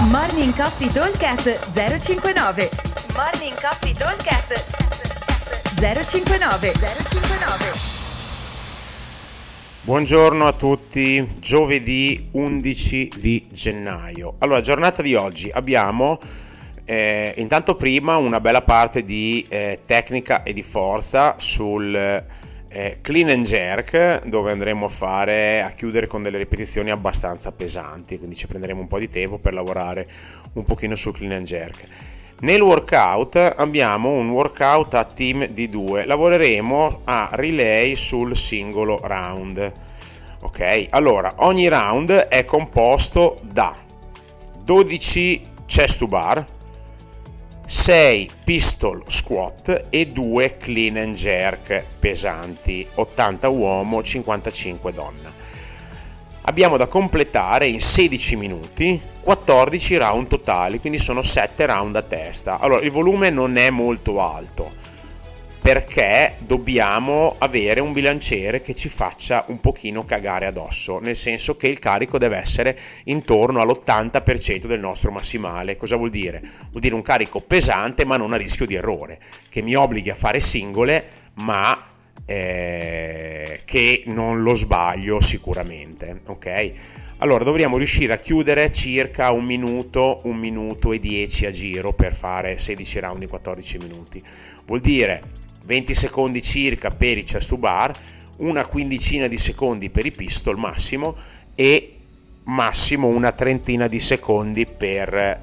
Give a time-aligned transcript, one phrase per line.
[0.00, 2.70] Morning Coffee Talkcast 059
[3.16, 4.64] Morning Coffee Talkcast
[5.74, 7.72] 059 059
[9.82, 14.36] Buongiorno a tutti, giovedì 11 di gennaio.
[14.38, 16.20] Allora, giornata di oggi abbiamo
[16.84, 22.24] eh, intanto prima una bella parte di eh, tecnica e di forza sul
[22.68, 28.18] eh, clean and jerk dove andremo a fare a chiudere con delle ripetizioni abbastanza pesanti,
[28.18, 30.06] quindi ci prenderemo un po' di tempo per lavorare
[30.54, 31.86] un pochino sul clean and jerk.
[32.40, 39.72] Nel workout abbiamo un workout a team di due, lavoreremo a relay sul singolo round.
[40.42, 43.74] Ok, allora ogni round è composto da
[44.62, 46.44] 12 chest to bar,
[47.70, 55.30] 6 pistol squat e 2 clean and jerk pesanti, 80 uomo, 55 donna.
[56.40, 62.58] Abbiamo da completare in 16 minuti 14 round totali, quindi sono 7 round a testa.
[62.58, 64.72] Allora, il volume non è molto alto
[65.68, 71.68] perché dobbiamo avere un bilanciere che ci faccia un pochino cagare addosso, nel senso che
[71.68, 75.76] il carico deve essere intorno all'80% del nostro massimale.
[75.76, 76.40] Cosa vuol dire?
[76.40, 80.14] Vuol dire un carico pesante ma non a rischio di errore, che mi obblighi a
[80.14, 81.78] fare singole ma
[82.24, 86.72] eh, che non lo sbaglio sicuramente, ok?
[87.18, 92.14] Allora dovremmo riuscire a chiudere circa un minuto, un minuto e 10 a giro per
[92.14, 94.22] fare 16 round in 14 minuti.
[94.64, 97.94] Vuol dire 20 secondi circa per i chest to bar,
[98.38, 101.14] una quindicina di secondi per i pistol massimo
[101.54, 101.96] e
[102.44, 105.42] massimo una trentina di secondi per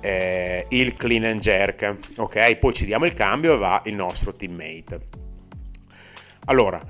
[0.00, 1.96] eh, il clean and jerk.
[2.18, 5.00] Ok, poi ci diamo il cambio e va il nostro teammate.
[6.44, 6.80] Allora,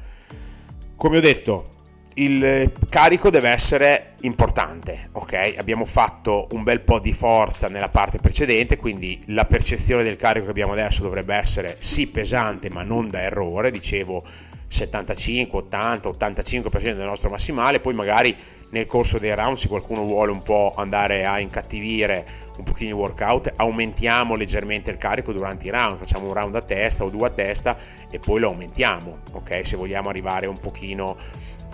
[0.96, 1.75] come ho detto,
[2.18, 5.54] il carico deve essere importante, ok?
[5.58, 10.46] Abbiamo fatto un bel po' di forza nella parte precedente, quindi la percezione del carico
[10.46, 14.24] che abbiamo adesso dovrebbe essere sì pesante, ma non da errore, dicevo
[14.66, 18.34] 75, 80, 85% del nostro massimale, poi magari
[18.70, 22.26] nel corso dei round se qualcuno vuole un po' andare a incattivire
[22.56, 26.62] un pochino il workout, aumentiamo leggermente il carico durante i round, facciamo un round a
[26.62, 27.76] testa o due a testa
[28.10, 29.60] e poi lo aumentiamo, ok?
[29.64, 31.16] Se vogliamo arrivare un pochino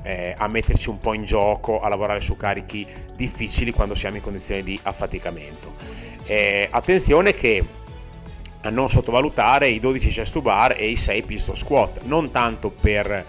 [0.03, 4.23] eh, a metterci un po' in gioco, a lavorare su carichi difficili quando siamo in
[4.23, 5.75] condizioni di affaticamento.
[6.25, 7.65] Eh, attenzione che
[8.63, 12.71] a non sottovalutare i 12 chest to bar e i 6 pistol squat, non tanto
[12.71, 13.27] per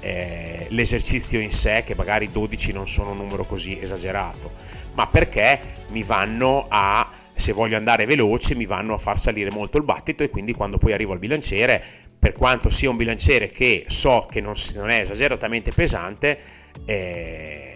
[0.00, 4.52] eh, l'esercizio in sé, che magari 12 non sono un numero così esagerato,
[4.94, 9.78] ma perché mi vanno a se voglio andare veloce mi vanno a far salire molto
[9.78, 11.82] il battito e quindi quando poi arrivo al bilanciere
[12.18, 16.38] per quanto sia un bilanciere che so che non, non è esageratamente pesante
[16.86, 17.74] eh,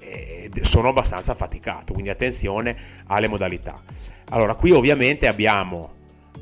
[0.00, 2.76] eh, sono abbastanza affaticato quindi attenzione
[3.06, 3.82] alle modalità.
[4.30, 5.94] Allora qui ovviamente abbiamo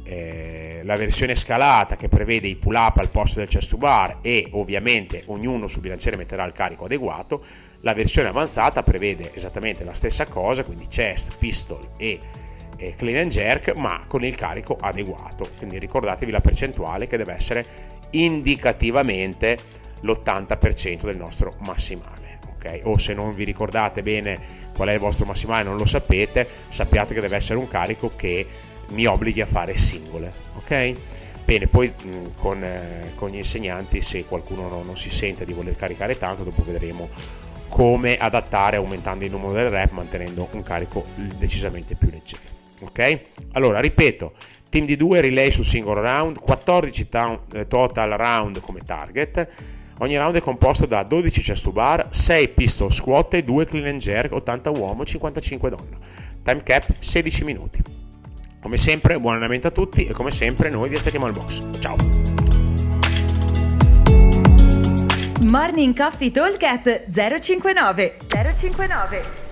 [0.04, 4.18] eh, la versione scalata che prevede i pull up al posto del chest to bar
[4.22, 7.44] e ovviamente ognuno sul bilanciere metterà il carico adeguato
[7.80, 12.18] la versione avanzata prevede esattamente la stessa cosa quindi chest, pistol e
[12.96, 15.48] clean and jerk ma con il carico adeguato.
[15.56, 17.66] Quindi ricordatevi la percentuale che deve essere
[18.10, 19.56] indicativamente
[20.00, 22.80] l'80% del nostro massimale ok?
[22.84, 24.38] O se non vi ricordate bene
[24.74, 28.46] qual è il vostro massimale non lo sapete sappiate che deve essere un carico che
[28.90, 30.92] mi obblighi a fare singole, ok?
[31.44, 35.52] Bene, poi mh, con, eh, con, gli insegnanti, se qualcuno no, non si sente di
[35.52, 37.08] voler caricare tanto, dopo vedremo
[37.68, 41.04] come adattare aumentando il numero del rep, mantenendo un carico
[41.36, 42.42] decisamente più leggero,
[42.80, 43.20] ok?
[43.52, 44.32] Allora, ripeto,
[44.70, 49.46] team di 2 relay sul singolo round, 14 t- total round come target.
[49.98, 53.86] Ogni round è composto da 12 chest to bar, 6 pistol squat e 2 clean
[53.86, 55.98] and jerk, 80 uomo, 55 donna.
[56.42, 57.93] Time cap 16 minuti.
[58.64, 61.68] Come sempre, buon allenamento a tutti e come sempre noi vi aspettiamo al box.
[61.80, 61.96] Ciao!
[65.42, 69.43] Morning Coffee Talk 059 059